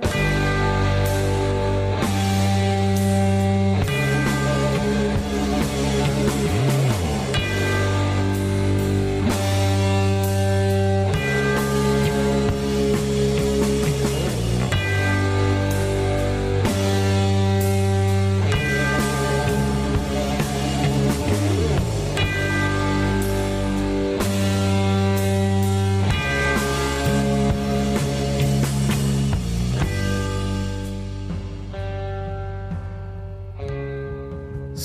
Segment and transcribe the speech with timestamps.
[0.00, 0.31] Bye.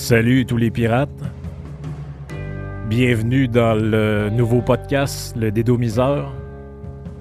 [0.07, 1.09] Salut tous les pirates.
[2.87, 6.33] Bienvenue dans le nouveau podcast, le Dédomiseur,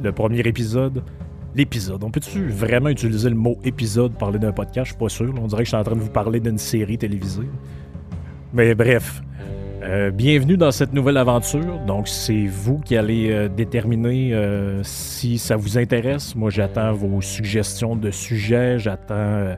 [0.00, 1.02] le premier épisode.
[1.56, 2.04] L'épisode.
[2.04, 4.84] On peut-tu vraiment utiliser le mot épisode pour parler d'un podcast?
[4.84, 5.34] Je suis pas sûr.
[5.36, 7.48] On dirait que je suis en train de vous parler d'une série télévisée.
[8.52, 9.20] Mais bref.
[9.82, 11.80] Euh, bienvenue dans cette nouvelle aventure.
[11.88, 16.36] Donc, c'est vous qui allez euh, déterminer euh, si ça vous intéresse.
[16.36, 18.78] Moi, j'attends vos suggestions de sujets.
[18.78, 19.56] J'attends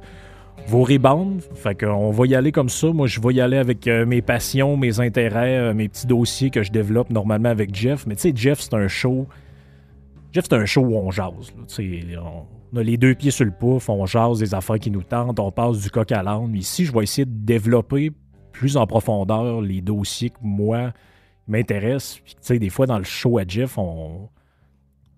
[0.66, 1.42] vos rebounds.
[1.54, 2.88] Fait qu'on va y aller comme ça.
[2.88, 6.50] Moi, je vais y aller avec euh, mes passions, mes intérêts, euh, mes petits dossiers
[6.50, 8.06] que je développe normalement avec Jeff.
[8.06, 9.26] Mais tu sais, Jeff, c'est un show.
[10.32, 11.52] Jeff, c'est un show où on jase.
[12.72, 15.40] On, a les deux pieds sur le pouf, on jase des affaires qui nous tentent,
[15.40, 16.54] on passe du coq à l'âne.
[16.54, 18.12] Ici, je vais essayer de développer
[18.52, 20.92] plus en profondeur les dossiers que moi
[21.46, 22.20] m'intéressent.
[22.24, 24.28] tu sais, des fois, dans le show à Jeff, on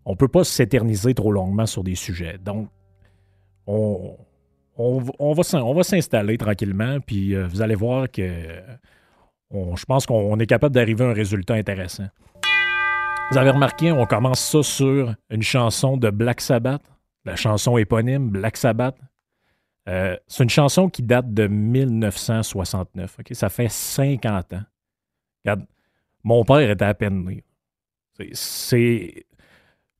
[0.04, 2.38] on peut pas s'éterniser trop longuement sur des sujets.
[2.38, 2.69] Donc,
[3.66, 4.16] on,
[5.18, 8.22] on, va, s'installer tranquillement, puis euh, vous allez voir que
[9.52, 12.08] je pense qu'on est capable d'arriver à un résultat intéressant.
[13.30, 16.82] Vous avez remarqué, on commence ça sur une chanson de Black Sabbath,
[17.24, 18.96] la chanson éponyme Black Sabbath.
[19.88, 23.18] Euh, c'est une chanson qui date de 1969.
[23.32, 24.62] Ça fait 50 ans.
[25.44, 25.66] Regarde,
[26.22, 27.44] mon père était à peine né.
[28.32, 29.24] C'est,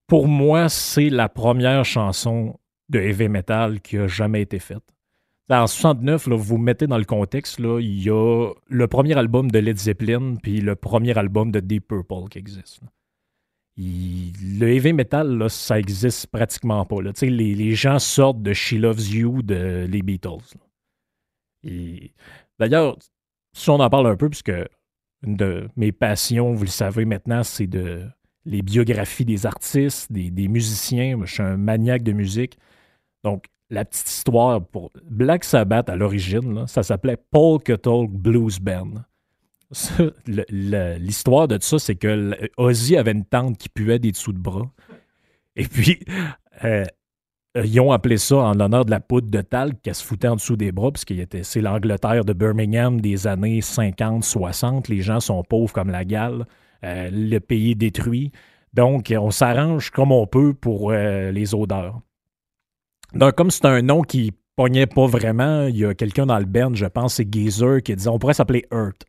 [0.07, 2.59] pour moi, c'est la première chanson
[2.91, 4.83] de heavy metal qui a jamais été faite.
[5.49, 9.59] En 69, là, vous mettez dans le contexte, il y a le premier album de
[9.59, 12.81] Led Zeppelin puis le premier album de Deep Purple qui existe.
[13.77, 16.99] le heavy metal, ça existe pratiquement pas.
[17.23, 20.55] Les, gens sortent de She Loves You de les Beatles.
[22.61, 22.97] D'ailleurs,
[23.53, 24.53] si on en parle un peu, puisque
[25.23, 28.07] une de mes passions, vous le savez maintenant, c'est de
[28.45, 31.19] les biographies des artistes, des musiciens.
[31.25, 32.57] je suis un maniaque de musique.
[33.25, 39.05] Donc, la petite histoire pour Black Sabbath à l'origine, ça s'appelait Paul Talk Blues Band.
[40.27, 44.69] L'histoire de ça, c'est que Ozzy avait une tante qui puait des dessous de bras.
[45.55, 46.01] Et puis,
[46.65, 46.85] euh,
[47.55, 50.37] ils ont appelé ça en l'honneur de la poudre de talc qu'elle se foutait en
[50.37, 54.89] dessous des bras, parce que c'est l'Angleterre de Birmingham des années 50-60.
[54.89, 56.47] Les gens sont pauvres comme la gale.
[56.85, 58.33] Euh, le pays est détruit.
[58.73, 62.01] Donc, on s'arrange comme on peut pour euh, les odeurs.
[63.15, 66.45] Donc, comme c'est un nom qui pognait pas vraiment, il y a quelqu'un dans le
[66.45, 69.05] band, je pense, c'est Geezer, qui disait on pourrait s'appeler Earth.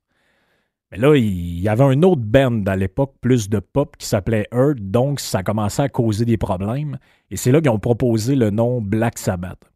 [0.91, 4.47] Mais là, il y avait un autre band à l'époque, plus de pop, qui s'appelait
[4.53, 6.97] Earth, donc ça commençait à causer des problèmes.
[7.29, 9.71] Et c'est là qu'ils ont proposé le nom Black Sabbath.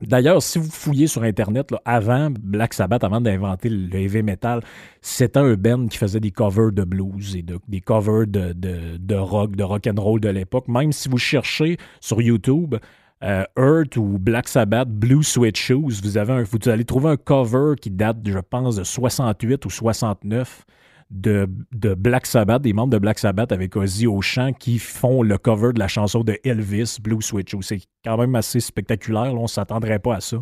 [0.00, 4.62] D'ailleurs, si vous fouillez sur Internet, avant Black Sabbath, avant d'inventer le heavy metal,
[5.02, 9.14] c'était un band qui faisait des covers de blues et des covers de, de, de
[9.14, 10.68] rock, de rock and roll de l'époque.
[10.68, 12.76] Même si vous cherchez sur YouTube,
[13.22, 17.74] euh, Earth ou Black Sabbath, Blue Sweat Shoes, vous, avez vous allez trouver un cover
[17.80, 20.64] qui date, je pense, de 68 ou 69
[21.10, 25.22] de, de, Black Sabbath, des membres de Black Sabbath avec Ozzy au chant qui font
[25.22, 27.62] le cover de la chanson de Elvis, Blue Sweat Shoes.
[27.62, 30.38] C'est quand même assez spectaculaire, on ne s'attendrait pas à ça.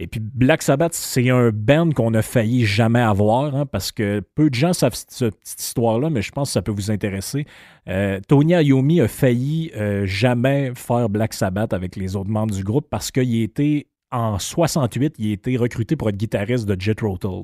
[0.00, 4.20] Et puis Black Sabbath, c'est un band qu'on a failli jamais avoir, hein, parce que
[4.36, 7.46] peu de gens savent cette petite histoire-là, mais je pense que ça peut vous intéresser.
[7.88, 12.62] Euh, Tony Iommi a failli euh, jamais faire Black Sabbath avec les autres membres du
[12.62, 17.00] groupe parce qu'il était, en 68, il a été recruté pour être guitariste de Jet
[17.00, 17.42] Rotal.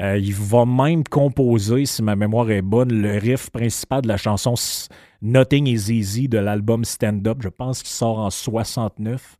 [0.00, 4.16] Euh, il va même composer, si ma mémoire est bonne, le riff principal de la
[4.16, 4.54] chanson
[5.20, 7.38] Nothing is Easy de l'album Stand Up.
[7.42, 9.36] Je pense qu'il sort en 69.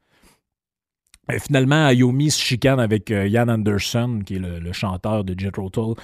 [1.31, 5.57] Euh, finalement, Ayomi se chicane avec euh, Ian Anderson, qui est le, chanteur de Jet
[5.57, 5.95] Rotal,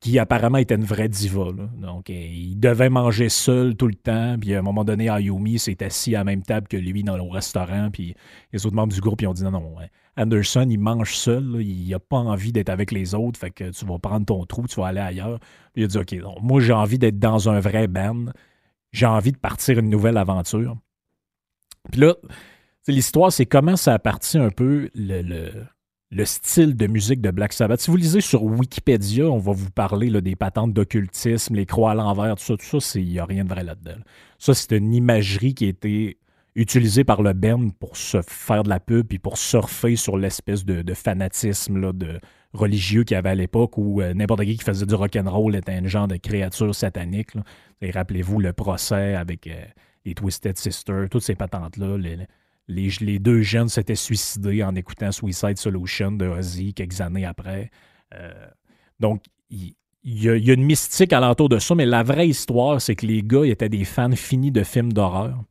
[0.00, 1.46] qui apparemment était une vraie diva.
[1.78, 4.36] Donc, euh, il devait manger seul tout le temps.
[4.38, 7.16] Puis à un moment donné, Ayomi s'est assis à la même table que lui dans
[7.16, 7.90] le restaurant.
[7.90, 8.14] Puis
[8.52, 9.74] les autres membres du groupe ont dit non, non,
[10.16, 11.62] Anderson, il mange seul.
[11.62, 13.40] il n'a pas envie d'être avec les autres.
[13.40, 15.40] Fait que tu vas prendre ton trou, tu vas aller ailleurs.
[15.76, 18.26] Il a dit OK, moi j'ai envie d'être dans un vrai band.
[18.92, 20.76] J'ai envie de partir une nouvelle aventure.
[21.90, 22.14] Puis là,
[22.86, 25.22] L'histoire, c'est comment ça a parti un peu le,
[26.10, 27.80] le, style de musique de Black Sabbath.
[27.80, 31.92] Si vous lisez sur Wikipédia, on va vous parler là, des patentes d'occultisme, les croix
[31.92, 34.02] à l'envers, tout ça, tout ça, il n'y a rien de vrai là-dedans.
[34.38, 36.18] Ça, c'est une imagerie qui a été
[36.56, 40.66] utilisé par le Ben pour se faire de la pub puis pour surfer sur l'espèce
[40.66, 42.20] de, fanatisme de
[42.52, 45.72] religieux qu'il y avait à l'époque où euh, n'importe qui qui faisait du rock'n'roll était
[45.72, 47.30] un genre de créature satanique.
[47.80, 49.64] Et rappelez-vous le procès avec euh,
[50.04, 51.96] les Twisted Sisters, toutes ces patentes-là.
[52.68, 57.70] Les, deux jeunes s'étaient suicidés en écoutant Suicide Solution de Ozzy quelques années après.
[58.14, 58.32] Euh,
[59.00, 59.74] donc, il,
[60.04, 63.44] y, a, une mystique alentour de ça, mais la vraie histoire, c'est que les gars
[63.44, 65.42] étaient des fans finis de films d'horreur.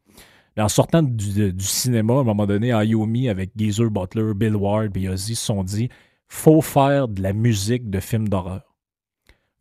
[0.58, 5.10] En sortant du, cinéma, à un moment donné, à avec Geezer Butler, Bill Ward et
[5.10, 5.90] Ozzy, se sont dit
[6.28, 8.76] faut faire de la musique de films d'horreur.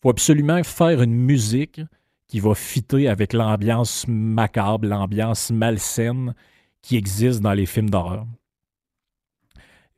[0.01, 1.81] faut absolument faire une musique
[2.29, 6.35] qui va fitter avec l'ambiance macabre, l'ambiance malsaine
[6.83, 8.27] qui existe dans les films d'horreur.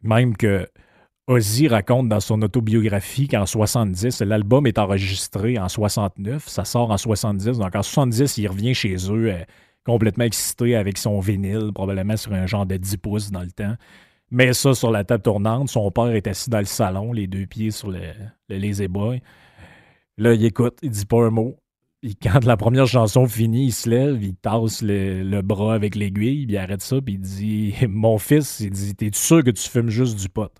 [0.03, 0.69] Même que
[1.27, 6.99] Ozzy raconte dans son autobiographie qu'en 70, l'album est enregistré en 69, ça sort en
[6.99, 9.43] 70, donc en 70, il revient chez eux euh,
[9.87, 13.75] complètement excité avec son vinyle, probablement sur un genre de 10 pouces dans le temps.
[14.31, 17.47] Mais ça sur la table tournante, son père est assis dans le salon, les deux
[17.47, 18.01] pieds sur le,
[18.51, 19.23] le lazy boy.
[20.19, 21.57] Là, il écoute, il dit pas un mot.
[22.23, 26.57] Quand la première chanson finit, il se lève, il tasse le, bras avec l'aiguille, il
[26.57, 30.19] arrête ça, puis il dit Mon fils, il dit T'es sûr que tu fumes juste
[30.19, 30.53] du pot?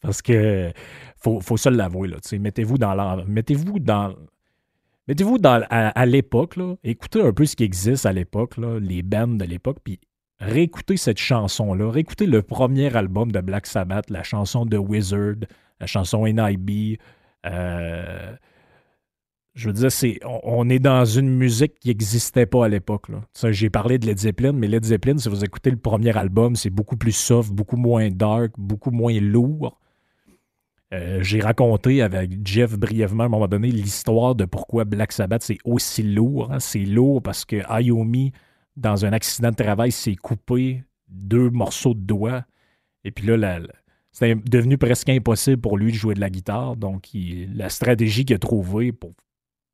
[0.00, 0.72] Parce que
[1.16, 2.16] faut, faut se l'avouer, là.
[2.38, 4.14] Mettez-vous dans Mettez-vous dans.
[5.08, 9.44] Mettez-vous dans, à, l'époque, écoutez un peu ce qui existe à l'époque, les bands de
[9.44, 9.98] l'époque, puis
[10.38, 15.34] réécoutez cette chanson-là, réécoutez le premier album de Black Sabbath, la chanson de Wizard,
[15.80, 16.98] la chanson NIB.
[17.46, 18.36] Euh,
[19.54, 23.08] je veux dire, c'est, on, est dans une musique qui n'existait pas à l'époque.
[23.50, 26.70] J'ai parlé de Led Zeppelin, mais Led Zeppelin, si vous écoutez le premier album, c'est
[26.70, 29.78] beaucoup plus soft, beaucoup moins dark, beaucoup moins lourd.
[30.94, 35.42] Euh, j'ai raconté avec Jeff brièvement à un moment donné l'histoire de pourquoi Black Sabbath
[35.42, 36.52] c'est aussi lourd.
[36.52, 36.60] Hein.
[36.60, 38.32] C'est lourd parce que Ayomi,
[38.76, 42.44] dans un accident de travail, s'est coupé deux morceaux de doigts.
[43.04, 43.60] Et puis là,
[44.12, 46.76] c'est devenu presque impossible pour lui de jouer de la guitare.
[46.76, 47.08] Donc,
[47.54, 49.12] la stratégie qu'il a trouvée pour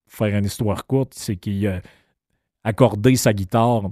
[0.09, 1.81] faire une histoire courte, c'est qu'il a
[2.65, 3.91] accordé sa guitare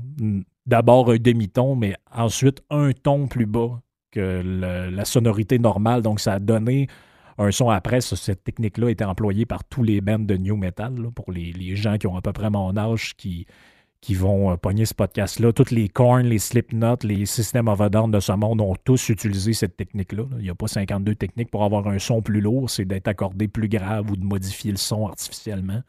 [0.67, 3.81] d'abord un demi-ton, mais ensuite un ton plus bas
[4.11, 4.43] que
[4.91, 6.03] la sonorité normale.
[6.03, 6.89] Donc, ça a donné
[7.39, 8.01] un son après.
[8.01, 11.99] cette technique-là été employée par tous les bands de new metal, pour les, les, gens
[11.99, 13.47] qui ont à peu près mon âge, qui,
[14.01, 15.53] qui vont euh, pogner ce podcast-là.
[15.53, 19.77] Toutes les Korn, les Slipknot, les systèmes of de ce monde ont tous utilisé cette
[19.77, 20.25] technique-là.
[20.39, 23.49] Il n'y a pas 52 techniques pour avoir un son plus lourd, c'est d'être accordé
[23.49, 25.83] plus grave ou de modifier le son artificiellement.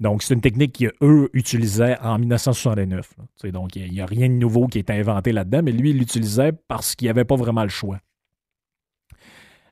[0.00, 3.12] Donc, c'est une technique qu'eux utilisaient en 1969.
[3.52, 6.52] Donc, il n'y a, rien de nouveau qui est inventé là-dedans, mais lui, il l'utilisait
[6.52, 7.98] parce qu'il avait pas vraiment le choix.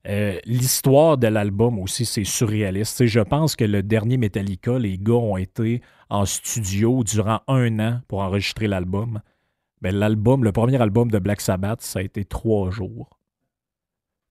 [0.07, 3.07] Euh, l'histoire de l'album aussi, c'est surréaliste.
[3.07, 8.01] je pense que le dernier Metallica, les gars ont été en studio durant un an
[8.09, 9.21] pour enregistrer l'album.
[9.81, 13.19] Mais l'album, le premier album de Black Sabbath, ça a été trois jours.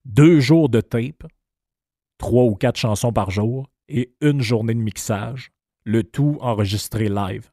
[0.04, 1.26] Deux jours de tape,
[2.18, 5.52] trois ou quatre chansons par jour et une journée de mixage,
[5.84, 7.50] le tout enregistré live.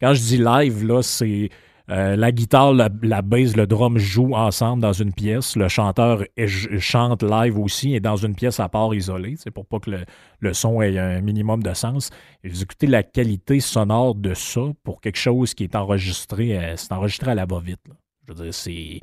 [0.00, 1.50] Quand je dis live, là, c'est
[1.90, 5.54] euh, la guitare, la, la le drum jouent ensemble dans une pièce.
[5.54, 6.24] Le chanteur
[6.78, 9.90] chante live aussi et dans une pièce à part isolée, c'est pour pas que
[10.40, 12.10] le, son ait un minimum de sens.
[12.42, 16.74] Et vous écoutez la qualité sonore de ça pour quelque chose qui est enregistré, euh,
[16.76, 17.84] c'est enregistré à la va-vite.
[18.26, 19.00] Je veux dire, c'est.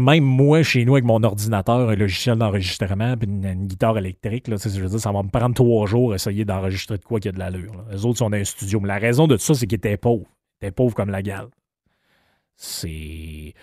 [0.00, 4.56] même moi, chez nous, avec mon ordinateur, un logiciel d'enregistrement, puis une, guitare électrique, là,
[4.56, 7.30] je veux dire, ça va me prendre trois jours essayer d'enregistrer de quoi qu'il y
[7.30, 7.84] a de l'allure.
[7.92, 8.80] Les autres sont dans un studio.
[8.80, 10.26] Mais la raison de ça, c'est qu'ils étaient pauvres.
[10.60, 11.48] T'es pauvre comme la gale.
[12.56, 13.54] C'est.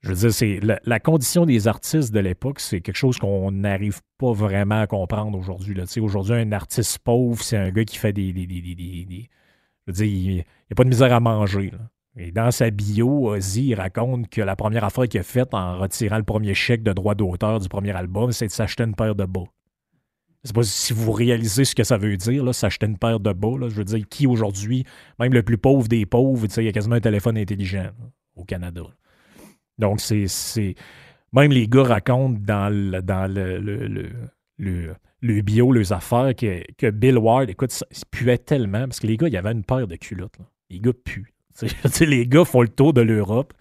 [0.00, 4.00] Je veux dire, c'est la, condition des artistes de l'époque, c'est quelque chose qu'on n'arrive
[4.18, 5.76] pas vraiment à comprendre aujourd'hui.
[6.00, 8.32] Aujourd'hui, un artiste pauvre, c'est un gars qui fait des.
[8.32, 9.24] je
[9.86, 11.72] veux dire, il n'y a pas de misère à manger.
[12.16, 16.16] Et dans sa bio, Ozzy, raconte que la première affaire qu'il a faite en retirant
[16.16, 19.24] le premier chèque de droit d'auteur du premier album, c'est de s'acheter une paire de
[19.24, 19.44] bas.
[20.46, 23.32] Sais pas si vous réalisez ce que ça veut dire, là, s'acheter une paire de
[23.32, 23.68] bas.
[23.68, 24.84] je veux dire, qui aujourd'hui,
[25.18, 27.90] même le plus pauvre des pauvres, il y a quasiment un téléphone intelligent
[28.36, 28.82] au Canada.
[29.78, 30.74] Donc, c'est.
[31.32, 33.02] Même les gars racontent dans le,
[35.42, 39.26] bio, les affaires, que, que, Bill Ward, écoute, il puait tellement, parce que les gars,
[39.26, 40.38] il y avait une paire de culottes.
[40.70, 41.34] Les gars puent.
[42.00, 43.52] les gars font le tour de l'Europe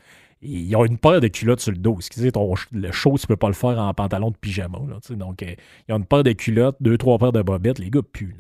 [0.42, 1.96] ils ont une paire de culottes sur le dos.
[1.98, 4.80] Excusez, ton, le show, tu peux pas le faire en pantalon de pyjama.
[5.12, 5.56] donc, euh,
[5.88, 7.80] ils ont une paire de culottes, deux, trois paires de bobettes.
[7.80, 8.36] Les gars puent.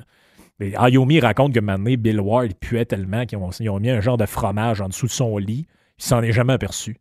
[0.59, 4.25] Mais Ayomi raconte que maintenant, Bill Ward puait tellement qu'ils ont, mis un genre de
[4.25, 5.67] fromage en dessous de son lit.
[5.99, 6.97] Il s'en est jamais aperçu.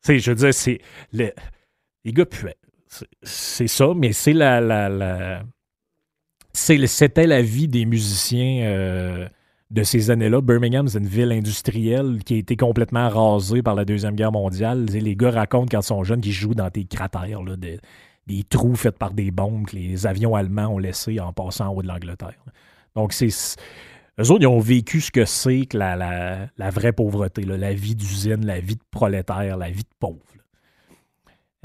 [0.00, 0.80] sais, je veux dire, c'est.
[1.12, 1.32] les
[2.06, 2.56] gars puaient.
[3.22, 4.60] C'est ça, mais c'est la.
[4.60, 5.42] la, la
[6.54, 8.62] c'était la vie des musiciens.
[8.64, 9.28] Euh,
[9.70, 10.40] de ces années-là.
[10.40, 14.84] Birmingham, c'est une ville industrielle qui a été complètement rasée par la Deuxième Guerre mondiale.
[14.86, 18.98] Les gars racontent quand ils sont jeunes qu'ils jouent dans des cratères, des, trous faits
[18.98, 22.44] par des bombes que les avions allemands ont laissés en passant en haut de l'Angleterre.
[22.94, 23.28] Donc, c'est.
[24.18, 28.46] Eux autres, ils ont vécu ce que c'est que la, vraie pauvreté, la vie d'usine,
[28.46, 30.20] la vie de prolétaire, la vie de pauvre.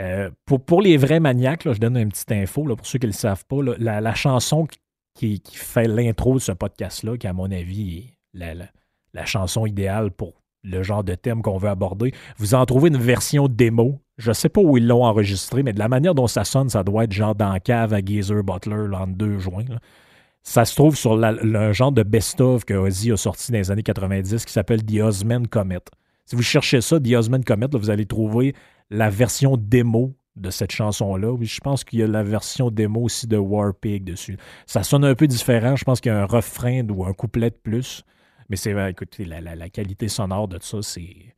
[0.01, 0.31] Euh,
[0.65, 3.45] pour, les vrais maniaques, je donne une petite info pour ceux qui ne le savent
[3.45, 3.57] pas.
[3.77, 4.67] la, chanson
[5.13, 8.57] qui, fait l'intro de ce podcast-là, qui, à mon avis, est
[9.13, 12.13] la, chanson idéale pour le genre de thème qu'on veut aborder.
[12.37, 13.99] Vous en trouvez une version démo.
[14.17, 16.69] Je ne sais pas où ils l'ont enregistré, mais de la manière dont ça sonne,
[16.69, 19.65] ça doit être genre dans cave à Geezer Butler en 2 juin.
[20.43, 23.83] Ça se trouve sur le genre de best-of que Ozzy a sorti dans les années
[23.83, 25.79] 90 qui s'appelle The Osman Comet.
[26.25, 28.55] Si vous cherchez ça, The Osman Comet, vous allez trouver
[28.89, 31.31] la version démo de cette chanson-là.
[31.31, 34.37] Oui, je pense qu'il y a la version démo aussi de War Pig dessus.
[34.65, 35.75] Ça sonne un peu différent.
[35.75, 38.03] Je pense qu'il y a un refrain ou un couplet de plus.
[38.49, 41.35] Mais c'est écoutez, la, qualité sonore de ça, c'est.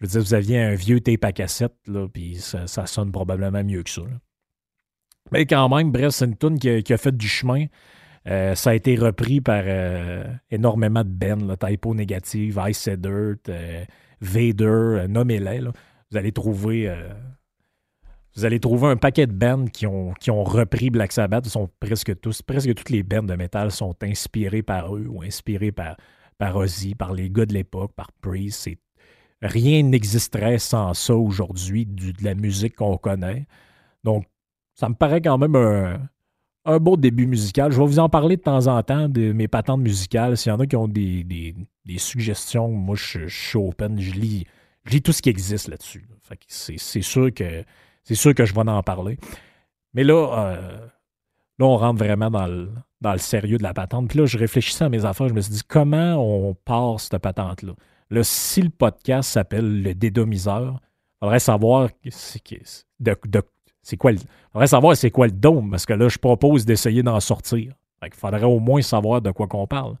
[0.00, 3.64] Je veux dire, vous aviez un vieux tape à cassette, là, puis ça, sonne probablement
[3.64, 4.02] mieux que ça.
[5.32, 7.66] Mais quand même, bref, c'est une tune qui, a fait du chemin.
[8.28, 13.84] Euh, ça a été repris par euh, énormément de bands, Typo Négative, Ice Dirt, euh,
[14.20, 15.60] Vader, nommez-les.
[16.10, 16.90] Vous allez trouver
[18.36, 21.46] vous allez trouver un paquet de bands qui ont, qui ont repris Black Sabbath.
[21.46, 25.72] Sont presque tous, presque toutes les bands de métal sont inspirées par eux ou inspirées
[25.72, 25.96] par,
[26.38, 28.68] par Ozzy, par les gars de l'époque, par Priest.
[29.42, 33.46] Rien n'existerait sans ça aujourd'hui, de la musique qu'on connaît.
[34.04, 34.24] Donc,
[34.74, 36.08] ça me paraît quand même un,
[36.64, 37.72] un beau début musical.
[37.72, 40.36] Je vais vous en parler de temps en temps de mes patentes musicales.
[40.36, 43.98] S'il y en a qui ont des, des, suggestions, moi, je, suis open.
[43.98, 44.44] Je lis,
[44.84, 46.06] je lis tout ce qui existe là-dessus.
[46.46, 47.64] C'est sûr que
[48.08, 49.18] c'est sûr que je vais en parler.
[49.92, 50.78] Mais là, euh,
[51.60, 52.70] on rentre vraiment dans le,
[53.02, 54.08] dans le sérieux de la patente.
[54.08, 55.28] Puis là, je réfléchissais à mes affaires.
[55.28, 57.74] Je me suis dit, comment on part cette patente-là?
[58.08, 62.40] Là, si le podcast s'appelle Le Dédomiseur, il faudrait savoir c'est
[63.98, 64.18] quoi le,
[64.54, 67.74] faudrait savoir c'est quoi le dôme, parce que là, je propose d'essayer d'en sortir.
[68.02, 69.96] il faudrait au moins savoir de quoi qu'on parle.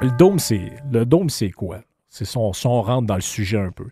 [0.00, 1.80] Le dôme, c'est le dôme, c'est quoi?
[2.08, 3.88] C'est son, son rentre dans le sujet un peu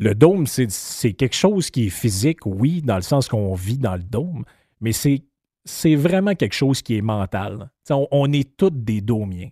[0.00, 3.96] le dôme, c'est quelque chose qui est physique, oui, dans le sens qu'on vit dans
[3.96, 4.46] le dôme,
[4.80, 7.70] mais c'est vraiment quelque chose qui est mental.
[7.90, 9.50] On, est tous des dômiens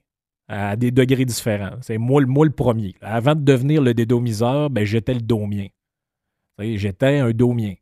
[0.49, 1.77] à des degrés différents.
[1.83, 2.95] C'est moi, le premier.
[3.03, 5.67] Avant de devenir le dédomiseur, ben, j'étais le domien.
[6.59, 7.75] J'étais un domien.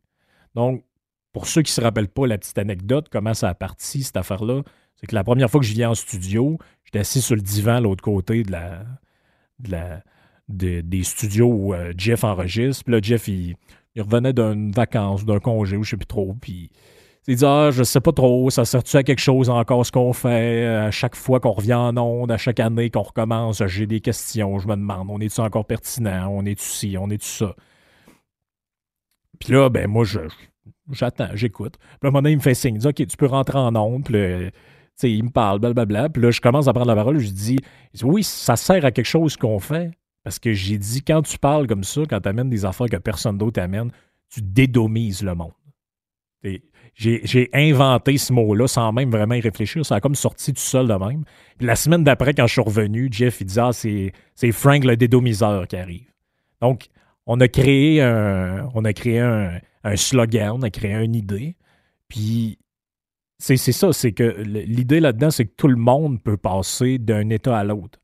[0.53, 0.83] Donc,
[1.31, 4.17] pour ceux qui ne se rappellent pas la petite anecdote, comment ça a parti, cette
[4.17, 4.63] affaire-là,
[4.97, 7.79] c'est que la première fois que je viens en studio, j'étais assis sur le divan
[7.79, 8.83] l'autre côté de la,
[9.59, 10.03] de la,
[10.47, 12.83] des studios où euh, Jeff enregistre.
[12.83, 13.55] Puis là, Jeff, il,
[13.97, 16.35] revenait d'une vacance, d'un congé, ou je sais plus trop.
[16.39, 16.69] Puis
[17.27, 20.13] il dit Ah, je sais pas trop, ça sert-tu à quelque chose encore ce qu'on
[20.13, 20.65] fait?
[20.65, 24.59] À chaque fois qu'on revient en onde, à chaque année qu'on recommence, j'ai des questions,
[24.59, 26.27] je me demande on est-tu encore pertinent?
[26.29, 26.95] On est-tu ci?
[26.99, 27.55] On est-tu ça?
[29.39, 30.19] Puis là, ben moi, je,
[30.91, 31.77] j'attends, j'écoute.
[31.77, 33.57] Puis à un moment donné, il me fait signe, il dit Ok, tu peux rentrer
[33.57, 34.03] en onde.
[34.05, 34.15] Puis
[35.03, 36.09] il me parle, blablabla.
[36.09, 37.57] Puis là, je commence à prendre la parole, je dis
[38.03, 39.91] Oui, ça sert à quelque chose qu'on fait.
[40.27, 42.97] Parce que j'ai dit, quand tu parles comme ça, quand tu amènes des affaires que
[42.97, 43.91] personne d'autre amène,
[44.27, 45.53] tu dédomises le monde.
[46.93, 49.85] J'ai inventé ce mot-là sans même vraiment y réfléchir.
[49.85, 51.23] Ça a comme sorti tout seul de même.
[51.57, 54.97] Puis la semaine d'après, quand je suis revenu, Jeff, il dit Ah, c'est Frank le
[54.97, 56.11] dédomiseur qui arrive.
[56.61, 56.87] Donc,
[57.25, 61.55] on a créé un, on a créé un, un slogan, on a créé une idée.
[62.09, 62.59] Puis,
[63.39, 67.57] c'est ça, c'est que l'idée là-dedans, c'est que tout le monde peut passer d'un état
[67.57, 67.97] à l'autre.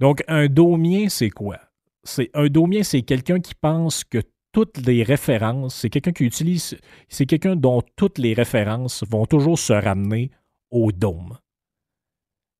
[0.00, 1.58] Donc, un domien, c'est quoi?
[2.02, 4.18] C'est un domien, c'est quelqu'un qui pense que
[4.52, 6.76] toutes les références, c'est quelqu'un qui utilise,
[7.08, 10.30] c'est quelqu'un dont toutes les références vont toujours se ramener
[10.70, 11.38] au dôme.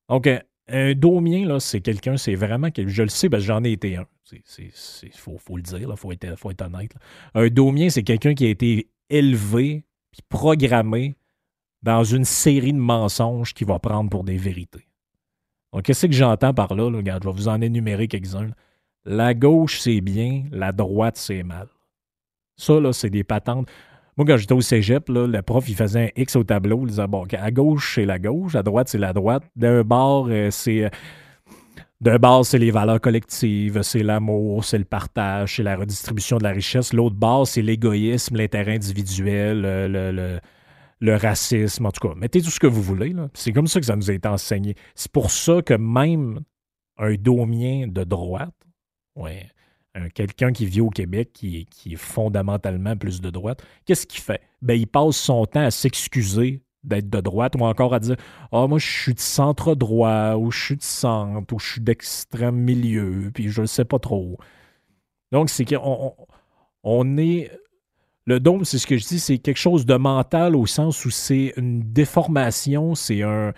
[0.08, 0.28] Donc,
[0.68, 3.96] un, domien, là, c'est quelqu'un, c'est vraiment, je le sais, parce que j'en ai été
[3.96, 4.06] un.
[4.32, 4.70] Il
[5.12, 6.94] faut, le dire, il faut être, faut être honnête.
[7.34, 11.14] Un domien, c'est quelqu'un qui a été élevé puis programmé
[11.82, 14.88] dans une série de mensonges qu'il va prendre pour des vérités
[15.82, 18.50] qu'est-ce que j'entends par là, Regarde, je vais vous en énumérer quelques-uns.
[19.04, 21.68] La gauche, c'est bien, la droite, c'est mal.
[22.56, 23.68] Ça, là, c'est des patentes.
[24.16, 26.82] Moi, quand j'étais au cégep, le prof, il faisait un X au tableau.
[26.82, 29.42] Il disait, bon, à gauche, c'est la gauche, à droite, c'est la droite.
[29.56, 30.84] D'un bord, euh, c'est.
[30.84, 30.88] Euh,
[32.00, 36.42] d'un bord, c'est les valeurs collectives, c'est l'amour, c'est le partage, c'est la redistribution de
[36.42, 36.92] la richesse.
[36.92, 40.40] L'autre bord, c'est l'égoïsme, l'intérêt individuel, le, le
[41.12, 42.14] racisme, en tout cas.
[42.14, 43.14] Mettez tout ce que vous voulez.
[43.34, 44.74] C'est comme ça que ça nous a été enseigné.
[44.94, 46.40] C'est pour ça que même
[46.98, 48.54] un domien de droite,
[49.16, 49.48] ouais,
[50.14, 54.40] quelqu'un qui vit au Québec, qui, est fondamentalement plus de droite, qu'est-ce qu'il fait?
[54.62, 58.16] Ben, il passe son temps à s'excuser d'être de droite ou encore à dire
[58.52, 61.80] Ah, moi, je suis de centre droit ou je suis de centre ou je suis
[61.80, 64.38] d'extrême milieu, puis je ne sais pas trop.
[65.32, 66.14] Donc, c'est qu'on
[66.82, 67.50] on est.
[68.26, 71.10] Le dôme, c'est ce que je dis, c'est quelque chose de mental au sens où
[71.10, 73.52] c'est une déformation, c'est un,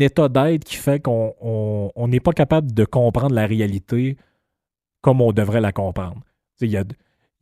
[0.00, 4.16] état d'être qui fait qu'on n'est pas capable de comprendre la réalité
[5.02, 6.20] comme on devrait la comprendre.
[6.60, 6.84] Il y a,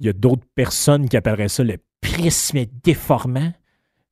[0.00, 3.52] y a d'autres personnes qui appelleraient ça le prisme déformant.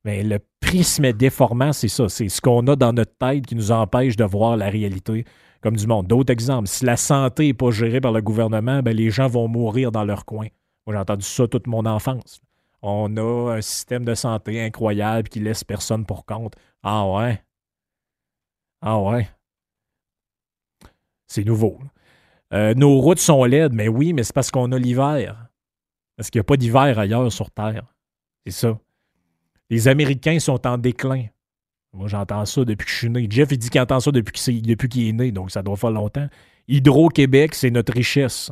[0.05, 2.09] Mais le prisme déformant, c'est ça.
[2.09, 5.25] C'est ce qu'on a dans notre tête qui nous empêche de voir la réalité
[5.61, 6.07] comme du monde.
[6.07, 9.47] D'autres exemples, si la santé n'est pas gérée par le gouvernement, ben les gens vont
[9.47, 10.47] mourir dans leur coin.
[10.85, 12.41] Moi, j'ai entendu ça toute mon enfance.
[12.81, 16.55] On a un système de santé incroyable qui laisse personne pour compte.
[16.81, 17.43] Ah ouais.
[18.81, 19.29] Ah ouais.
[21.27, 21.79] C'est nouveau.
[22.53, 25.47] Euh, nos routes sont laides, mais oui, mais c'est parce qu'on a l'hiver.
[26.17, 27.93] Parce qu'il n'y a pas d'hiver ailleurs sur Terre.
[28.45, 28.79] C'est ça.
[29.69, 31.27] Les Américains sont en déclin.
[31.93, 33.27] Moi, j'entends ça depuis que je suis né.
[33.29, 36.27] Jeff, il dit qu'il entend ça depuis qu'il est, né, donc ça doit faire longtemps.
[36.67, 38.51] Hydro-Québec, c'est notre richesse.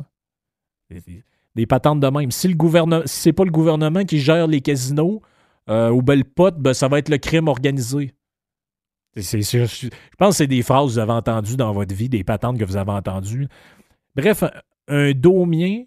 [1.56, 2.30] Des, patentes de même.
[2.30, 5.20] Si le gouvernement, c'est pas le gouvernement qui gère les casinos
[5.68, 8.12] euh, ou belle pote, ben, ça va être le crime organisé.
[9.16, 9.88] je
[10.18, 12.64] pense que c'est des phrases que vous avez entendues dans votre vie, des patentes que
[12.64, 13.48] vous avez entendues.
[14.16, 14.44] Bref,
[14.88, 15.84] un, domien,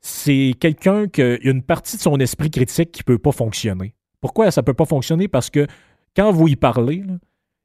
[0.00, 3.94] c'est quelqu'un qui a une partie de son esprit critique qui ne peut pas fonctionner.
[4.20, 5.28] Pourquoi ça ne peut pas fonctionner?
[5.28, 5.66] Parce que
[6.16, 7.04] quand vous y parlez,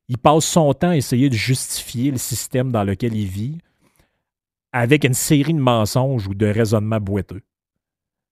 [0.08, 3.58] il passe son temps à essayer de justifier le système dans lequel il vit
[4.74, 7.42] avec une série de mensonges ou de raisonnements boiteux.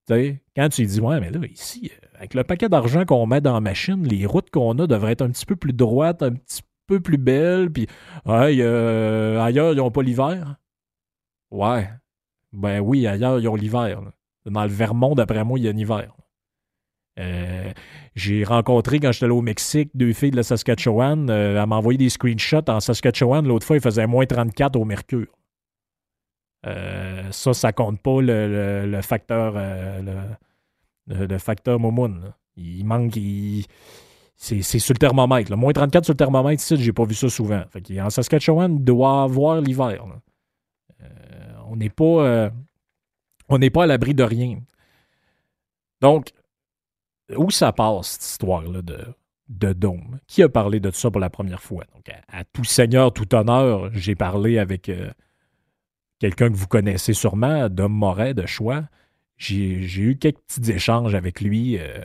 [0.08, 3.60] quand tu dis, ouais, mais là, ici, avec le paquet d'argent qu'on met dans la
[3.60, 7.00] machine, les routes qu'on a devraient être un petit peu plus droites, un petit peu
[7.00, 7.86] plus belles, puis
[8.26, 10.56] euh, ailleurs, ils n'ont pas l'hiver.
[11.50, 11.88] Ouais.
[12.52, 14.02] Ben oui, ailleurs, ils ont l'hiver.
[14.44, 16.12] Dans le Vermont, d'après moi, il y a un hiver.
[17.18, 17.72] Euh,
[18.14, 21.30] j'ai rencontré quand j'étais allé au Mexique deux filles de la Saskatchewan.
[21.30, 22.68] Euh, elle m'a envoyé des screenshots.
[22.68, 25.28] En Saskatchewan, l'autre fois, il faisait moins 34 au mercure.
[26.66, 29.54] Euh, ça, ça compte pas le, facteur
[31.06, 32.32] le, facteur Momoun.
[32.56, 33.18] Il manque.
[34.36, 35.56] c'est, sur le thermomètre.
[35.56, 37.64] Moins 34 sur le thermomètre, ici, j'ai pas vu ça souvent.
[38.00, 40.04] en Saskatchewan, il doit avoir l'hiver.
[41.68, 42.50] on n'est pas.
[43.48, 44.58] on n'est pas à l'abri de rien.
[46.02, 46.32] Donc,
[47.36, 48.98] où ça passe, cette histoire-là de,
[49.48, 50.18] de Dôme?
[50.26, 51.84] Qui a parlé de ça pour la première fois?
[51.94, 55.10] Donc, à, tout seigneur, tout honneur, j'ai parlé avec euh,
[56.22, 58.84] quelqu'un que vous connaissez sûrement, Dom Moret de Choix.
[59.38, 61.78] J'ai eu quelques petits échanges avec lui.
[61.78, 61.98] Euh,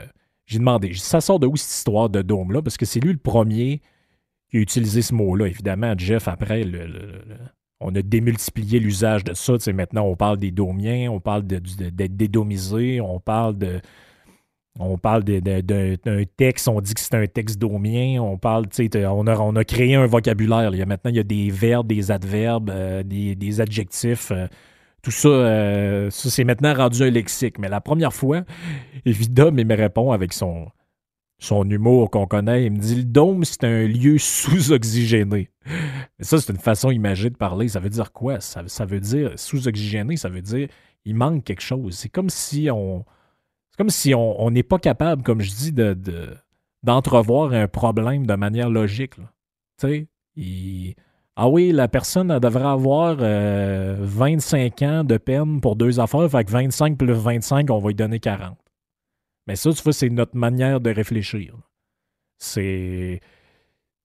[0.47, 2.63] j'ai demandé, ça sort de où cette histoire de Dôme-là?
[2.63, 3.79] Parce que c'est lui le premier
[4.49, 5.45] qui a utilisé ce mot-là.
[5.45, 6.65] Évidemment, Jeff, après,
[7.79, 9.53] on a démultiplié l'usage de ça.
[9.71, 13.81] maintenant, on parle des domiens, on parle d'être dédomisé, on parle de
[14.79, 19.37] on parle d'un texte, on dit que c'est un texte domien, on parle, on a,
[19.37, 20.73] on a créé un vocabulaire.
[20.73, 24.31] Il maintenant, il y a des verbes, des adverbes, euh, des, adjectifs.
[24.31, 24.47] Euh,
[25.01, 27.59] tout ça, euh, ça c'est maintenant rendu un lexique.
[27.59, 28.43] Mais la première fois,
[29.05, 30.67] Evidom, il me répond avec son,
[31.39, 32.65] son humour qu'on connaît.
[32.65, 35.49] Il me dit Le dôme, c'est un lieu sous-oxygéné.
[36.19, 37.67] Ça, c'est une façon imagée de parler.
[37.67, 38.39] Ça veut dire quoi?
[38.39, 40.67] Ça, ça veut dire sous-oxygéné, ça veut dire
[41.05, 41.95] il manque quelque chose.
[41.95, 43.05] C'est comme si on
[43.77, 45.95] comme si on n'est pas capable, comme je dis, de,
[46.83, 49.15] d'entrevoir un problème de manière logique.
[49.79, 50.95] Tu sais,
[51.35, 56.43] ah oui, la personne devrait avoir 25 euh, ans de peine pour deux affaires, fait
[56.43, 58.57] que 25 plus 25, on va lui donner 40.
[59.45, 61.55] Mais ça, tu vois, c'est notre manière de réfléchir.
[62.39, 63.21] C'est.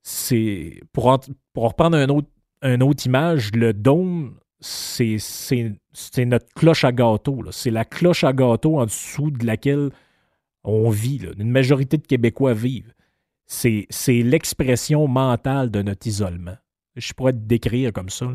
[0.03, 0.81] C'est.
[0.93, 1.19] Pour,
[1.55, 2.29] pour reprendre un autre,
[2.63, 7.43] une autre image, le dôme, c'est notre cloche à gâteau.
[7.51, 9.91] C'est la cloche à gâteau en dessous de laquelle
[10.65, 11.21] on vit.
[11.39, 12.95] Une majorité de Québécois vivent.
[13.47, 16.57] C'est l'expression mentale de notre isolement.
[16.97, 18.27] Je pourrais te décrire comme ça.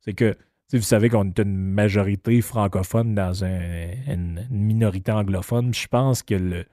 [0.00, 0.36] C'est que
[0.72, 5.72] vous savez qu'on est une majorité francophone dans une, minorité anglophone.
[5.74, 6.64] Je pense que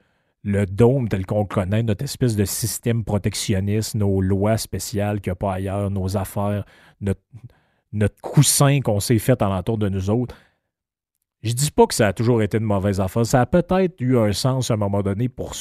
[0.43, 5.33] le, dôme tel qu'on connaît, notre espèce de système protectionniste, nos lois spéciales qu'il n'y
[5.33, 6.65] a pas ailleurs, nos affaires,
[7.01, 7.21] notre,
[7.91, 10.35] notre coussin qu'on s'est fait alentour de nous autres.
[11.41, 13.25] Je dis pas que ça a toujours été une mauvaise affaire.
[13.25, 15.55] Ça a peut-être eu un sens à un moment donné pour,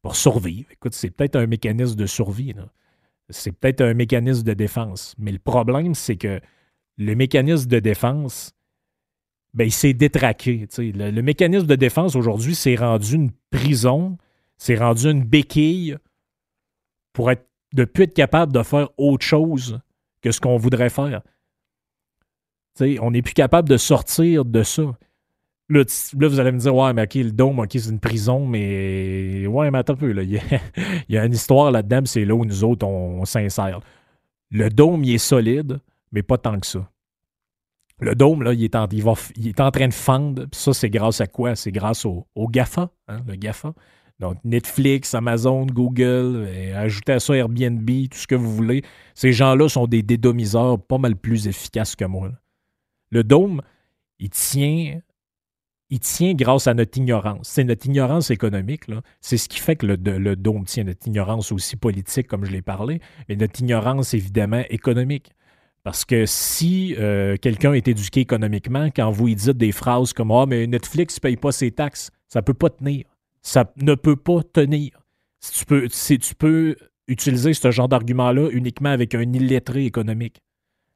[0.00, 0.70] pour survivre.
[0.70, 2.54] Écoute, c'est peut-être un mécanisme de survie.
[3.28, 5.14] C'est peut-être un mécanisme de défense.
[5.18, 6.40] Mais le problème, c'est que
[6.98, 8.54] le mécanisme de défense,
[9.54, 10.68] ben, il s'est détraqué.
[10.78, 14.18] Le, mécanisme de défense aujourd'hui, c'est rendu une prison,
[14.56, 15.96] c'est rendu une béquille
[17.12, 19.80] pour être, de plus être capable de faire autre chose
[20.20, 21.22] que ce qu'on voudrait faire
[22.80, 24.82] on n'est plus capable de sortir de ça.
[25.68, 29.46] Là, vous allez me dire, ouais, mais OK, le dôme, OK, c'est une prison, mais
[29.46, 30.22] ouais, mais attends un peu.
[30.22, 30.40] Il,
[31.08, 33.80] y a, une histoire là-dedans, c'est là où nous autres, on, s'insère.
[34.50, 35.78] Le dôme, il est solide,
[36.10, 36.86] mais pas tant que ça.
[38.00, 38.86] Le dôme, là, il est en,
[39.70, 40.44] train de fendre.
[40.52, 41.54] ça, c'est grâce à quoi?
[41.54, 43.72] C'est grâce au, GAFA, hein, le GAFA.
[44.20, 48.82] Donc, Netflix, Amazon, Google, ajoutez à ça Airbnb, tout ce que vous voulez.
[49.14, 52.30] Ces gens-là sont des dédomiseurs pas mal plus efficaces que moi.
[53.12, 53.62] Le dôme,
[54.18, 55.00] il tient,
[55.90, 57.48] il tient grâce à notre ignorance.
[57.48, 58.86] C'est notre ignorance économique.
[59.20, 62.62] C'est ce qui fait que le, dôme tient notre ignorance aussi politique, comme je l'ai
[62.62, 65.30] parlé, mais notre ignorance évidemment économique.
[65.84, 70.32] Parce que si euh, quelqu'un est éduqué économiquement, quand vous lui dites des phrases comme
[70.32, 73.04] Ah, mais Netflix ne paye pas ses taxes, ça ne peut pas tenir
[73.42, 74.90] ça ne peut pas tenir.
[75.40, 76.76] Si tu peux, si tu peux
[77.08, 80.40] utiliser ce genre d'argument-là uniquement avec un illettré économique.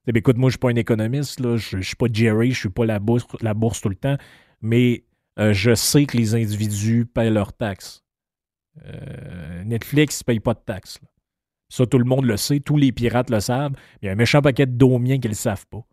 [0.09, 2.53] Eh écoute, moi, je ne suis pas un économiste, là, je ne suis pas Jerry,
[2.53, 4.17] je ne suis pas la bourse, la bourse tout le temps,
[4.61, 5.05] mais
[5.39, 8.05] euh, je sais que les individus paient leurs taxes.
[8.85, 11.01] Euh, Netflix ne paye pas de taxes.
[11.69, 13.73] Ça, tout le monde le sait, tous les pirates le savent.
[14.01, 15.85] Il y a un méchant paquet de domiens qui ne savent pas.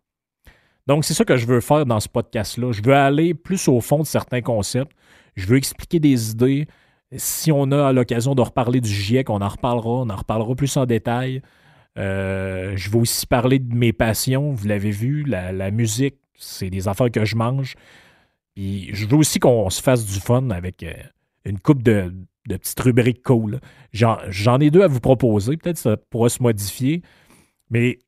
[0.86, 2.70] Donc, c'est ça que je veux faire dans ce podcast-là.
[2.70, 4.92] Je veux aller plus au fond de certains concepts.
[5.34, 6.68] Je veux expliquer des idées.
[7.16, 10.76] Si on a l'occasion de reparler du GIEC, on en reparlera, on en reparlera plus
[10.76, 11.42] en détail.
[11.98, 16.88] Euh, je veux aussi parler de mes passions, vous l'avez vu, la, musique, c'est des
[16.88, 17.74] affaires que je mange.
[18.54, 20.92] Puis je veux aussi qu'on se fasse du fun avec euh,
[21.44, 22.12] une coupe de,
[22.48, 23.60] petites rubriques cool.
[23.92, 27.02] J'en ai deux à vous proposer, peut-être ça pourra se modifier,
[27.70, 27.98] mais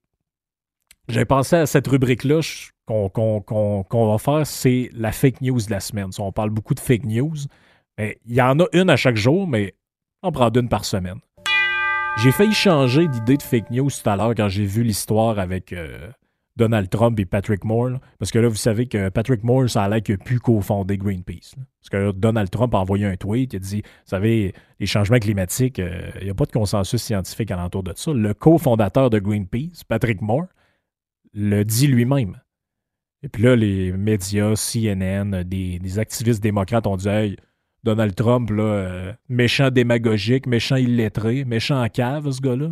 [1.09, 2.41] j'ai pensé à cette rubrique-là
[2.87, 6.11] qu'on va faire, c'est la fake news de la semaine.
[6.19, 7.37] On parle beaucoup de fake news.
[7.99, 9.75] Mais il y en a une à chaque jour, mais
[10.23, 11.21] on prend une par semaine.
[12.19, 15.75] J'ai failli changer d'idée de fake news tout à l'heure quand j'ai vu l'histoire avec
[15.75, 16.11] euh,
[16.57, 17.99] Donald Trump et Patrick Moore.
[18.19, 20.97] parce que là, vous savez que Patrick Moore, ça a l'air qu'il a pu cofonder
[20.97, 21.55] Greenpeace.
[21.55, 25.19] Parce que Donald Trump a envoyé un tweet, il a dit, vous savez, les changements
[25.19, 28.13] climatiques, euh, il n'y a pas de consensus scientifique alentour de ça.
[28.13, 30.47] Le cofondateur de Greenpeace, Patrick Moore,
[31.35, 32.41] le dit lui-même.
[33.23, 37.37] Et puis là, les médias, CNN, des, activistes démocrates ont dit Hey,
[37.87, 42.71] Donald Trump, là, euh, méchant démagogique, méchant illettré, méchant en cave, ce gars-là.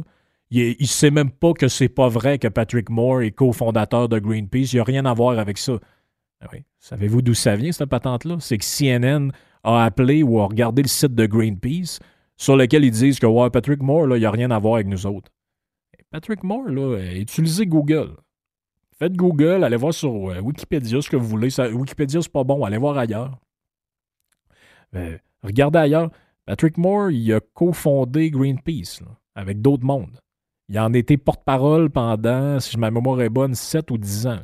[0.50, 4.18] Il, ne sait même pas que c'est pas vrai que Patrick Moore est cofondateur de
[4.18, 4.72] Greenpeace.
[4.72, 5.74] Il n'y a rien à voir avec ça.
[6.40, 6.48] Ah.
[6.80, 8.38] Savez-vous d'où ça vient, cette patente-là?
[8.40, 9.30] C'est que CNN
[9.62, 12.00] a appelé ou a regardé le site de Greenpeace
[12.36, 15.06] sur lequel ils disent que Patrick Moore, il n'y a rien à voir avec nous
[15.06, 15.30] autres.
[16.10, 18.16] Patrick Moore, là, utilisez Google.
[18.98, 21.48] Faites Google, allez voir sur euh, Wikipédia ce que vous voulez.
[21.72, 23.38] Wikipédia, c'est pas bon, allez voir ailleurs.
[24.94, 26.10] Euh, regardez ailleurs.
[26.46, 29.02] Patrick Moore, il a cofondé Greenpeace
[29.34, 30.20] avec d'autres mondes.
[30.68, 34.40] Il en était porte-parole pendant, si ma mémoire est bonne, 7 ou 10 ans.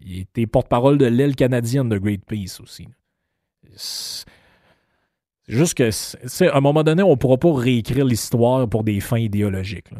[0.00, 2.88] Il était porte-parole de l'aile canadienne de Greenpeace aussi.
[3.74, 4.24] C'est
[5.46, 9.18] juste que, à un moment donné, on ne pourra pas réécrire l'histoire pour des fins
[9.18, 9.90] idéologiques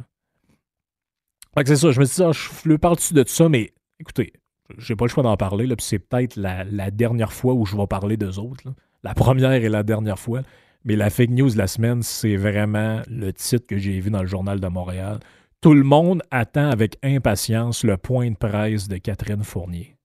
[1.66, 4.32] c'est ça, je me dis, ah, je parle-tu de ça, mais écoutez,
[4.76, 7.86] j'ai pas le choix d'en parler, puis c'est peut-être la, dernière fois où je vais
[7.86, 8.64] parler d'eux autres.
[9.08, 10.42] La première et la dernière fois.
[10.84, 14.20] Mais la fake news de la semaine, c'est vraiment le titre que j'ai vu dans
[14.20, 15.18] le Journal de Montréal.
[15.62, 19.96] Tout le monde attend avec impatience le point de presse de Catherine Fournier.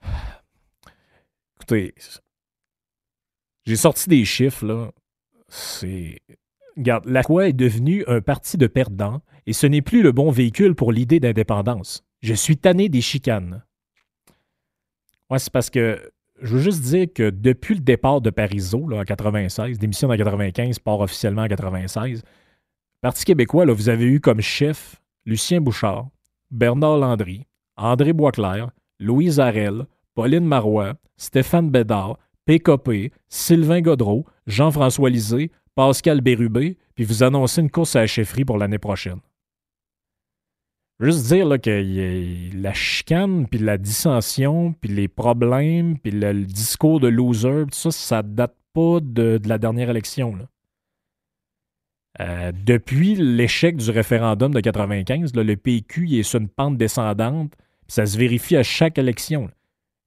[1.56, 1.94] Écoutez,
[3.64, 4.92] j'ai sorti des chiffres, là.
[5.48, 6.20] C'est
[6.76, 10.30] Regarde, la Croix est devenue un parti de perdants et ce n'est plus le bon
[10.30, 12.04] véhicule pour l'idée d'indépendance.
[12.22, 13.64] Je suis tanné des chicanes.
[15.28, 18.98] Ouais, c'est parce que je veux juste dire que depuis le départ de Parizeau là,
[18.98, 22.22] en 96, démission en 95, part officiellement en 96,
[23.00, 26.08] Parti québécois, vous avez eu comme chef Lucien Bouchard,
[26.50, 27.46] Bernard Landry,
[27.76, 36.78] André Boisclair, Louise Arel, Pauline Marois, Stéphane Bédard, PKP, Sylvain Godreau, Jean-François Lisée, Pascal Bérubé,
[36.94, 39.20] puis vous annoncez une course à la chefferie pour l'année prochaine.
[40.98, 47.00] Juste dire là, que la chicane, puis la dissension, puis les problèmes, puis le, discours
[47.00, 50.38] de loser, tout ça, ça date pas de, la dernière élection.
[52.20, 57.52] Euh, depuis l'échec du référendum de 95, le PQ est sur une pente descendante,
[57.88, 59.50] ça se vérifie à chaque élection.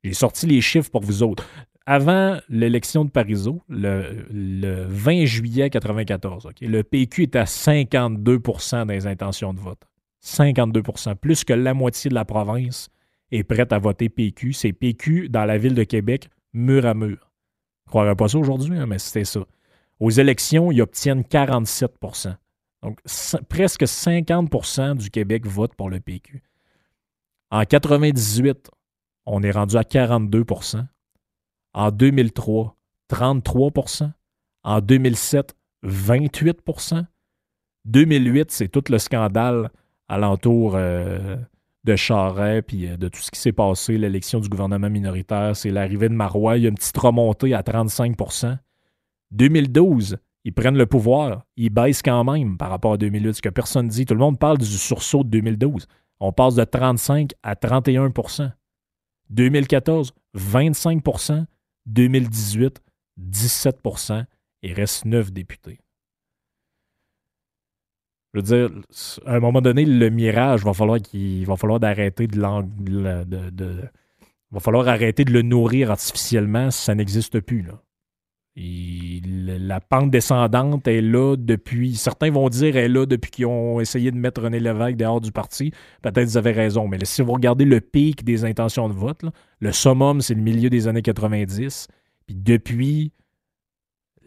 [0.03, 1.45] J'ai sorti les chiffres pour vous autres
[1.89, 9.55] avant l'élection de Parizeau, le, 20 juillet 1994, le PQ est à 52% des intentions
[9.55, 9.88] de vote.
[10.23, 12.89] 52% plus que la moitié de la province
[13.31, 14.53] est prête à voter PQ.
[14.53, 17.31] C'est PQ dans la ville de Québec, mur à mur.
[17.85, 19.41] Je croirais pas ça aujourd'hui, hein, mais c'était ça.
[19.99, 22.35] Aux élections, ils obtiennent 47%
[22.83, 22.99] Donc,
[23.49, 26.43] presque 50% du Québec vote pour le PQ.
[27.51, 28.69] En 98,
[29.25, 30.85] on est rendu à 42%
[31.73, 32.75] En 2003,
[33.11, 34.11] 33%
[34.63, 37.05] En 2007, 28%
[37.85, 39.71] 2008, c'est tout le scandale
[40.09, 41.37] alentour euh,
[41.85, 45.55] de Charret puis euh, de tout ce qui s'est passé, l'élection du gouvernement minoritaire.
[45.55, 46.57] C'est l'arrivée de Marois.
[46.57, 48.57] Il y a une petite remontée à 35%
[49.31, 51.43] 2012, ils prennent le pouvoir.
[51.55, 54.05] Ils baissent quand même par rapport à 2008, ce que personne dit.
[54.05, 55.87] Tout le monde parle du sursaut de 2012.
[56.19, 58.51] On passe de 35 à 31%
[59.29, 61.45] 2014, 25%
[61.85, 62.81] 2018,
[63.19, 64.25] 17%
[64.63, 65.79] Il reste 9 députés.
[68.33, 68.69] Je veux dire,
[69.25, 71.95] à un moment donné, le mirage, va falloir qu'il va falloir va
[74.59, 77.61] falloir arrêter de le nourrir artificiellement si ça n'existe plus.
[77.61, 77.81] Là
[78.55, 81.95] la pente descendante est là depuis.
[81.95, 85.21] Certains vont dire elle est là depuis qu'ils ont essayé de mettre René Lévesque dehors
[85.21, 85.71] du parti.
[86.01, 89.21] Peut-être vous avez raison, mais si vous regardez le pic des intentions de vote,
[89.59, 91.87] le summum, c'est le milieu des années 90.
[92.25, 93.11] Puis depuis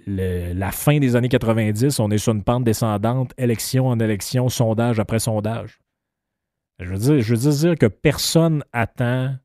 [0.07, 4.99] la fin des années 90, on est sur une pente descendante, élection en élection, sondage
[4.99, 5.79] après sondage.
[6.79, 9.37] Je veux dire, je veux que personne attend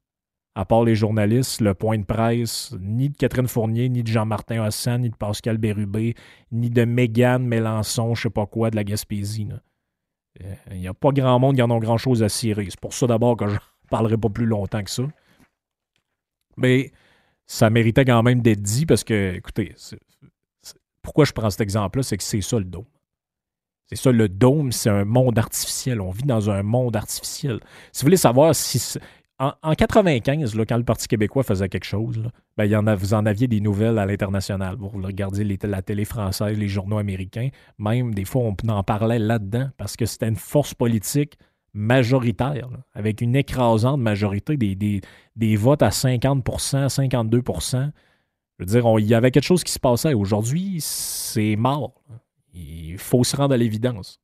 [0.57, 4.65] à part les journalistes, le point de presse, ni de Catherine Fournier, ni de Jean-Martin
[4.65, 6.15] Hossan, ni de Pascal Bérubé,
[6.51, 9.47] ni de Mégane Mélenchon, je sais pas quoi, de la Gaspésie.
[10.41, 12.65] Euh, il n'y a pas grand monde qui en a grand-chose à cirer.
[12.71, 13.57] C'est pour ça d'abord que je
[13.91, 15.03] parlerai pas plus longtemps que ça.
[16.57, 16.91] Mais
[17.45, 19.75] ça méritait quand même d'être dit parce que, écoutez,
[21.07, 22.83] pourquoi je prends cet exemple-là, c'est que c'est ça le dôme.
[23.85, 26.01] C'est ça, le dôme, c'est un monde artificiel.
[26.01, 27.61] On vit dans un monde artificiel.
[27.93, 28.99] Si vous voulez savoir si
[29.39, 32.21] en, 1995, quand le Parti québécois faisait quelque chose,
[32.57, 34.75] ben, en vous en aviez des nouvelles à l'international.
[34.77, 37.51] Vous regardez la télé française, les journaux américains.
[37.79, 41.37] Même, des fois, on en parlait là-dedans parce que c'était une force politique
[41.73, 45.01] majoritaire, avec une écrasante majorité des,
[45.37, 47.43] des, votes à 50% 52
[48.59, 50.13] Je veux dire, il y avait quelque chose qui se passait.
[50.13, 51.93] Aujourd'hui, c'est mort.
[52.53, 54.19] Il faut se rendre à l'évidence.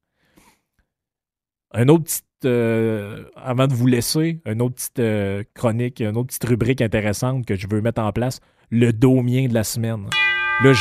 [1.72, 6.28] Un autre petit euh, avant de vous laisser, une autre petite euh, chronique, une autre
[6.28, 10.08] petite rubrique intéressante que je veux mettre en place, le domien de la semaine.
[10.64, 10.72] Là,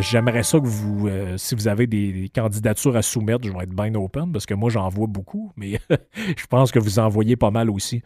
[0.00, 3.74] j'aimerais ça que vous, euh, si vous avez des, candidatures à soumettre, je vais être
[3.74, 5.80] bien open parce que moi, j'en vois beaucoup, mais
[6.36, 8.02] je pense que vous en voyez pas mal aussi.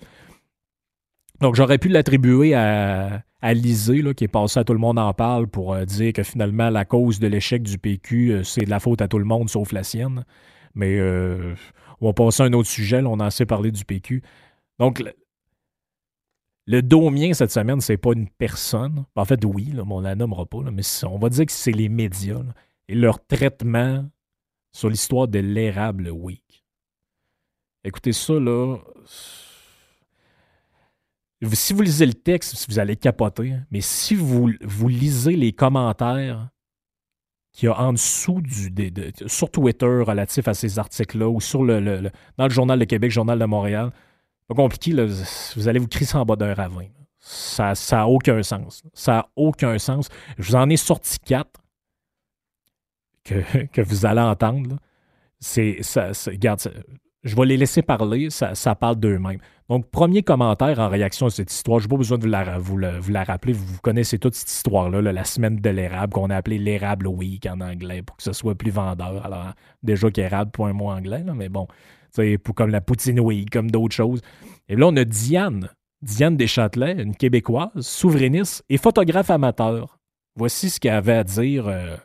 [1.41, 4.99] Donc, j'aurais pu l'attribuer à, à Lisée, là, qui est passé à Tout le monde
[4.99, 8.81] en parle pour dire que finalement, la cause de l'échec du PQ, c'est de la
[8.81, 10.25] faute à tout le monde sauf la sienne.
[10.75, 11.01] Mais
[12.01, 13.03] on va passer à un autre sujet.
[13.05, 14.23] on a assez parlé du PQ.
[14.79, 15.13] Donc, le,
[16.67, 19.05] le domien cette semaine, c'est pas une personne.
[19.15, 21.89] En fait, oui, là, on la nommera pas, mais on va dire que c'est les
[21.89, 22.41] médias
[22.89, 24.09] et leur traitement
[24.73, 26.65] sur l'histoire de l'érable week.
[27.85, 28.79] Écoutez ça, là.
[31.53, 33.67] Si vous lisez le texte, vous allez capoter, hein.
[33.71, 36.49] mais si vous, vous lisez les commentaires
[37.53, 38.73] qui a en dessous du,
[39.27, 43.39] sur Twitter relatif à ces articles-là ou sur le, dans le Journal de Québec, Journal
[43.39, 43.93] de Montréal.
[44.49, 44.93] Pas compliqué,
[45.55, 46.87] vous allez vous crisser en bas d'un ravin.
[47.21, 48.83] Ça n'a aucun sens.
[48.93, 50.09] Ça n'a aucun sens.
[50.37, 51.63] Je vous en ai sorti quatre
[53.25, 54.77] que, que vous allez entendre.
[55.39, 56.11] C'est, ça,
[57.25, 59.39] je vais les laisser parler, ça, parle d'eux-mêmes.
[59.71, 62.99] Donc, premier commentaire en réaction à cette histoire, je n'ai pas besoin de vous la,
[63.01, 66.59] vous, la, rappeler, vous, connaissez toute cette histoire-là, la semaine de l'érable, qu'on a appelé
[66.59, 69.25] l'érable week en anglais, pour que ce soit plus vendeur.
[69.25, 71.67] Alors, déjà qu'érable, pas un mot anglais, mais bon,
[72.43, 74.21] pour, comme la poutine week, comme d'autres choses.
[74.69, 75.71] Et là, on a Diane,
[76.03, 79.99] Diane Deschâtelet, une Québécoise, souverainiste et photographe amateur.
[80.37, 81.97] Voici ce qu'elle avait à dire euh,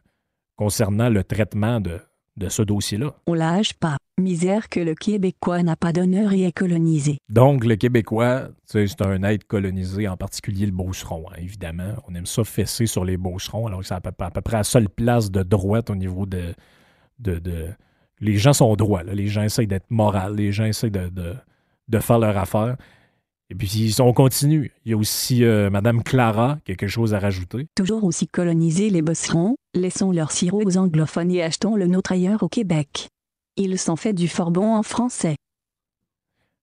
[0.56, 2.00] concernant le traitement de,
[2.40, 3.14] de ce dossier-là.
[3.28, 3.98] On lâche pas.
[4.20, 7.20] Misère que le Québécois n'a pas d'honneur et est colonisé.
[7.30, 11.94] Donc, le Québécois, c'est un être colonisé, en particulier le beauceron, hein, évidemment.
[12.08, 14.90] On aime ça fesser sur les beaucerons, alors que c'est à peu, près la seule
[14.90, 16.54] place de droite au niveau de.
[17.20, 17.70] de,
[18.20, 21.10] Les gens sont droits, les gens essayent d'être moraux, les gens essayent de,
[21.88, 22.76] de faire leur affaire.
[23.52, 24.72] Et puis, on continue.
[24.86, 27.68] Il y a aussi euh, Madame Clara, quelque chose à rajouter.
[27.76, 32.44] Toujours aussi coloniser les bosserons, laissons leur sirop aux anglophones et achetons le nôtre ailleurs
[32.44, 33.10] au Québec.
[33.58, 35.36] Ils s'en fait du fort bon en français.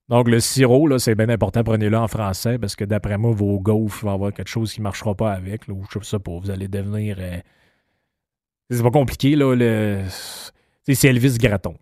[0.09, 3.59] Donc, le sirop, là, c'est bien important, prenez-le en français, parce que d'après moi, vos
[3.59, 6.39] gaufres vont avoir quelque chose qui ne marchera pas avec, là, ou je sais pas,
[6.39, 7.17] vous allez devenir...
[7.19, 7.39] Euh,
[8.71, 10.05] c'est pas compliqué, là, le...
[10.09, 11.75] c'est Elvis Graton.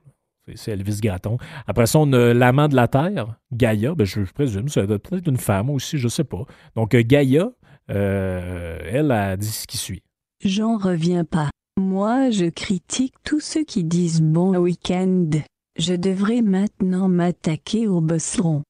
[0.55, 1.39] C'est Elvis Gratton.
[1.67, 3.95] Après ça, on a l'amant de la Terre, Gaïa.
[3.95, 6.45] Ben, je, présume, c'est peut-être une femme aussi, je ne sais pas.
[6.77, 7.51] Donc, euh, Gaïa,
[7.91, 10.03] euh, elle a dit ce qui suit.
[10.45, 11.49] J'en reviens pas.
[11.79, 15.31] Moi, je critique tous ceux qui disent bon week-end.
[15.77, 18.63] Je devrais maintenant m'attaquer au bosseron.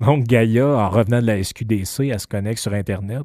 [0.00, 3.22] Donc, Gaïa, en revenant de la SQDC, elle se connecte sur Internet.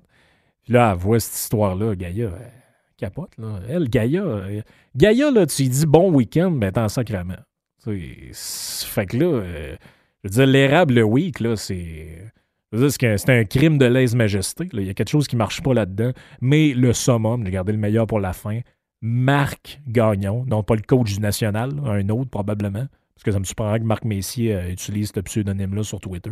[0.63, 1.95] Puis là, elle voit cette histoire-là.
[1.95, 2.56] Gaïa, elle
[2.97, 3.31] capote.
[3.37, 3.59] Là.
[3.69, 4.61] Elle, Gaïa, euh,
[4.95, 7.37] Gaïa, là, tu dis bon week-end, ben t'en sacrement.
[7.83, 9.75] Fait que là, euh,
[10.23, 12.31] je veux dire, l'érable week, là, c'est.
[12.73, 14.67] C'est un crime de lèse-majesté.
[14.73, 16.11] Il y a quelque chose qui ne marche pas là-dedans.
[16.41, 18.59] Mais le summum, j'ai gardé le meilleur pour la fin,
[19.01, 23.45] Marc Gagnon, non pas le coach du national, un autre probablement, parce que ça me
[23.45, 26.31] surprendrait que Marc Messier euh, utilise ce pseudonyme-là sur Twitter.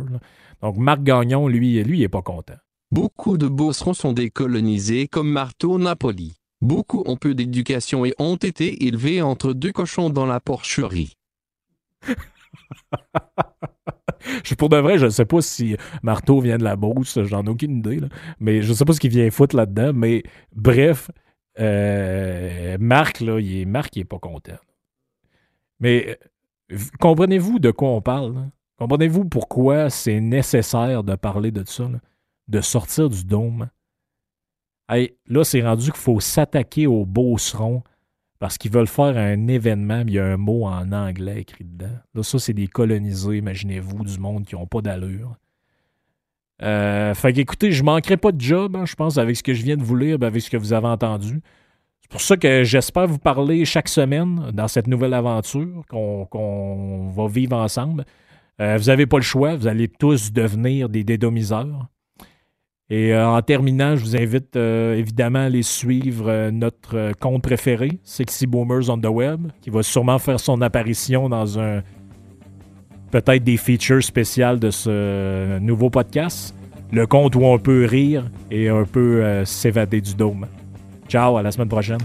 [0.60, 2.56] Donc Marc Gagnon, lui, lui, il n'est pas content.
[2.90, 6.34] Beaucoup de bosserons sont décolonisés comme Marteau Napoli.
[6.60, 11.16] Beaucoup ont peu d'éducation et ont été élevés entre deux cochons dans la porcherie.
[14.44, 17.44] je, pour de vrai, je ne sais pas si Marteau vient de la Beauce, j'en
[17.44, 18.00] ai aucune idée,
[18.40, 20.22] mais je ne sais pas ce qu'il vient foutre là-dedans, mais
[20.54, 21.10] bref,
[21.58, 24.58] euh, Marc, là, il Marc, il est pas content.
[25.80, 26.18] Mais
[26.72, 28.50] euh, comprenez-vous de quoi on parle?
[28.78, 31.88] Comprenez-vous pourquoi c'est nécessaire de parler de ça,
[32.48, 33.68] de sortir du dôme?
[34.88, 37.82] Là, c'est rendu qu'il faut s'attaquer aux beaucerons
[38.38, 41.64] parce qu'ils veulent faire un événement, mais il y a un mot en anglais écrit
[41.64, 41.98] dedans.
[42.14, 45.36] Là, ça, c'est des colonisés, imaginez-vous, du monde qui n'ont pas d'allure.
[46.62, 49.62] Euh, fait qu'écoutez, je manquerai pas de job, hein, je pense, avec ce que je
[49.62, 51.40] viens de vous lire, ben, avec ce que vous avez entendu.
[52.00, 57.26] C'est pour ça que j'espère vous parler chaque semaine dans cette nouvelle aventure qu'on va
[57.26, 58.04] vivre ensemble.
[58.60, 61.88] Euh, vous n'avez pas le choix, vous allez tous devenir des dédomiseurs.
[62.88, 67.42] Et euh, en terminant, je vous invite euh, évidemment à aller suivre euh, notre compte
[67.42, 71.82] préféré, Sexy Boomers on the Web, qui va sûrement faire son apparition dans un
[73.10, 76.54] peut-être des features spéciales de ce nouveau podcast.
[76.92, 80.46] Le compte où on peut rire et un peu s'évader du dôme.
[81.08, 81.98] Ciao, à la semaine prochaine.